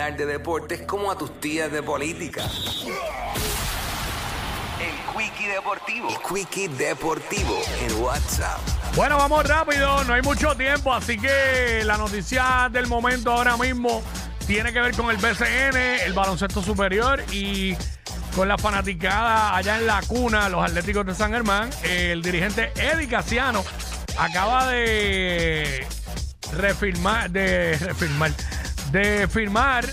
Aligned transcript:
De 0.00 0.24
deportes 0.24 0.80
como 0.86 1.10
a 1.10 1.18
tus 1.18 1.40
tías 1.40 1.70
de 1.70 1.82
política. 1.82 2.42
El 4.80 4.94
Quickie 5.14 5.46
Deportivo. 5.46 6.08
El 6.08 6.16
Quickie 6.26 6.68
Deportivo 6.68 7.60
en 7.82 8.02
WhatsApp. 8.02 8.58
Bueno, 8.96 9.18
vamos 9.18 9.46
rápido, 9.46 10.02
no 10.04 10.14
hay 10.14 10.22
mucho 10.22 10.56
tiempo, 10.56 10.94
así 10.94 11.18
que 11.18 11.82
la 11.84 11.98
noticia 11.98 12.70
del 12.72 12.86
momento 12.86 13.30
ahora 13.30 13.58
mismo 13.58 14.02
tiene 14.46 14.72
que 14.72 14.80
ver 14.80 14.96
con 14.96 15.10
el 15.10 15.18
BCN, 15.18 15.76
el 16.06 16.14
baloncesto 16.14 16.62
superior 16.62 17.22
y 17.30 17.76
con 18.34 18.48
la 18.48 18.56
fanaticada 18.56 19.54
allá 19.54 19.76
en 19.76 19.86
la 19.86 20.00
cuna, 20.00 20.48
los 20.48 20.64
Atléticos 20.64 21.04
de 21.04 21.14
San 21.14 21.30
Germán. 21.30 21.68
El 21.82 22.22
dirigente 22.22 22.72
Eddie 22.74 23.06
Casiano 23.06 23.62
acaba 24.16 24.66
de 24.66 25.86
refirmar, 26.56 27.30
de 27.30 27.76
refirmar, 27.76 28.32
de 28.90 29.28
firmar 29.28 29.84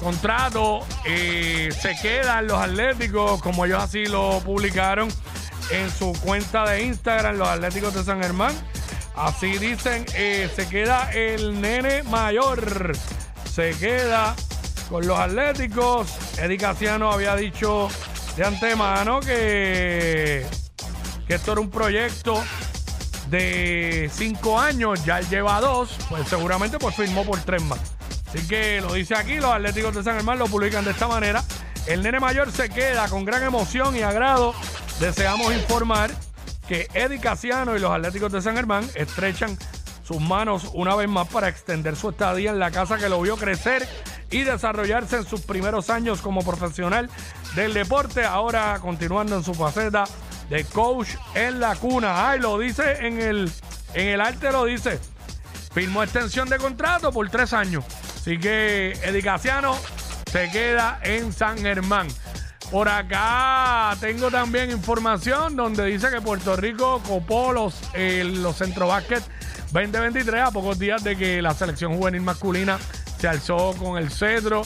contrato. 0.00 0.86
eh, 1.04 1.70
se 1.80 1.96
quedan 2.00 2.46
los 2.46 2.58
Atléticos, 2.60 3.40
como 3.42 3.64
ellos 3.64 3.82
así 3.82 4.06
lo 4.06 4.40
publicaron 4.40 5.08
en 5.70 5.90
su 5.90 6.12
cuenta 6.22 6.68
de 6.68 6.82
Instagram, 6.82 7.36
los 7.36 7.48
Atléticos 7.48 7.94
de 7.94 8.04
San 8.04 8.22
Germán. 8.22 8.54
Así 9.14 9.58
dicen, 9.58 10.04
eh, 10.14 10.50
se 10.54 10.68
queda 10.68 11.10
el 11.12 11.60
nene 11.60 12.02
mayor. 12.04 12.92
Se 13.50 13.70
queda 13.78 14.36
con 14.90 15.06
los 15.06 15.18
Atléticos. 15.18 16.38
Eddie 16.38 16.58
Casiano 16.58 17.10
había 17.10 17.34
dicho 17.34 17.88
de 18.36 18.44
antemano 18.44 19.20
que, 19.20 20.46
que 21.26 21.34
esto 21.34 21.52
era 21.52 21.60
un 21.62 21.70
proyecto 21.70 22.44
de 23.30 24.10
cinco 24.12 24.60
años, 24.60 25.04
ya 25.04 25.18
él 25.18 25.28
lleva 25.28 25.60
dos, 25.60 25.96
pues 26.08 26.28
seguramente 26.28 26.78
pues 26.78 26.94
firmó 26.94 27.24
por 27.24 27.40
tres 27.40 27.62
más. 27.62 27.95
Así 28.36 28.48
que 28.48 28.82
lo 28.82 28.92
dice 28.92 29.14
aquí, 29.14 29.36
los 29.36 29.50
Atléticos 29.50 29.94
de 29.94 30.02
San 30.02 30.16
Germán 30.16 30.38
lo 30.38 30.46
publican 30.46 30.84
de 30.84 30.90
esta 30.90 31.08
manera. 31.08 31.42
El 31.86 32.02
nene 32.02 32.20
mayor 32.20 32.52
se 32.52 32.68
queda 32.68 33.08
con 33.08 33.24
gran 33.24 33.42
emoción 33.42 33.96
y 33.96 34.02
agrado. 34.02 34.54
Deseamos 35.00 35.54
informar 35.54 36.10
que 36.68 36.86
Eddie 36.92 37.18
Casiano 37.18 37.74
y 37.74 37.78
los 37.78 37.90
Atléticos 37.90 38.30
de 38.32 38.42
San 38.42 38.54
Germán 38.54 38.86
estrechan 38.94 39.56
sus 40.02 40.20
manos 40.20 40.70
una 40.74 40.94
vez 40.94 41.08
más 41.08 41.26
para 41.28 41.48
extender 41.48 41.96
su 41.96 42.10
estadía 42.10 42.50
en 42.50 42.58
la 42.58 42.70
casa 42.70 42.98
que 42.98 43.08
lo 43.08 43.22
vio 43.22 43.38
crecer 43.38 43.88
y 44.30 44.42
desarrollarse 44.42 45.16
en 45.16 45.24
sus 45.24 45.40
primeros 45.40 45.88
años 45.88 46.20
como 46.20 46.44
profesional 46.44 47.08
del 47.54 47.72
deporte, 47.72 48.22
ahora 48.24 48.78
continuando 48.82 49.34
en 49.34 49.44
su 49.44 49.54
faceta 49.54 50.04
de 50.50 50.62
coach 50.64 51.08
en 51.34 51.58
la 51.58 51.74
cuna. 51.74 52.28
Ay, 52.28 52.40
lo 52.40 52.58
dice 52.58 53.06
en 53.06 53.18
el, 53.18 53.50
en 53.94 54.08
el 54.08 54.20
arte, 54.20 54.52
lo 54.52 54.66
dice. 54.66 55.00
Firmó 55.72 56.02
extensión 56.02 56.50
de 56.50 56.58
contrato 56.58 57.10
por 57.12 57.28
tres 57.30 57.54
años. 57.54 57.84
Así 58.26 58.38
que 58.40 58.90
Eddie 59.04 59.22
Casiano 59.22 59.78
se 60.32 60.50
queda 60.50 60.98
en 61.04 61.32
San 61.32 61.58
Germán. 61.58 62.08
Por 62.72 62.88
acá 62.88 63.96
tengo 64.00 64.32
también 64.32 64.72
información 64.72 65.54
donde 65.54 65.84
dice 65.84 66.10
que 66.10 66.20
Puerto 66.20 66.56
Rico 66.56 67.00
copó 67.06 67.52
los, 67.52 67.78
eh, 67.94 68.24
los 68.24 68.56
Centro 68.56 68.88
Basket 68.88 69.22
2023 69.70 70.42
a 70.42 70.50
pocos 70.50 70.76
días 70.76 71.04
de 71.04 71.14
que 71.16 71.40
la 71.40 71.54
selección 71.54 71.96
juvenil 71.96 72.22
masculina 72.22 72.80
se 73.20 73.28
alzó 73.28 73.76
con 73.78 73.96
el 73.96 74.10
cedro. 74.10 74.62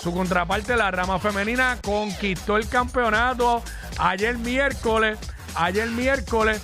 Su 0.00 0.14
contraparte, 0.14 0.76
la 0.76 0.92
rama 0.92 1.18
femenina, 1.18 1.78
conquistó 1.82 2.56
el 2.58 2.68
campeonato 2.68 3.60
ayer 3.98 4.38
miércoles. 4.38 5.18
Ayer 5.56 5.88
miércoles, 5.88 6.62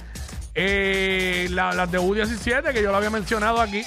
eh, 0.54 1.48
la- 1.50 1.72
las 1.72 1.90
de 1.90 1.98
U17, 1.98 2.72
que 2.72 2.84
yo 2.84 2.92
lo 2.92 2.98
había 2.98 3.10
mencionado 3.10 3.60
aquí. 3.60 3.82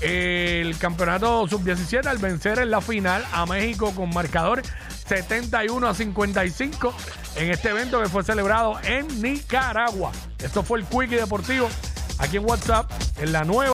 El 0.00 0.76
campeonato 0.78 1.46
sub-17 1.48 2.06
al 2.06 2.18
vencer 2.18 2.58
en 2.58 2.70
la 2.70 2.80
final 2.80 3.24
a 3.32 3.46
México 3.46 3.92
con 3.94 4.10
marcador 4.10 4.62
71 5.06 5.86
a 5.86 5.94
55 5.94 6.94
en 7.36 7.50
este 7.50 7.70
evento 7.70 8.02
que 8.02 8.08
fue 8.08 8.24
celebrado 8.24 8.78
en 8.84 9.22
Nicaragua. 9.22 10.12
Esto 10.42 10.62
fue 10.62 10.80
el 10.80 10.84
Quickie 10.84 11.16
Deportivo 11.16 11.68
aquí 12.18 12.36
en 12.36 12.44
WhatsApp, 12.44 12.90
en 13.18 13.32
la 13.32 13.44
nueva. 13.44 13.64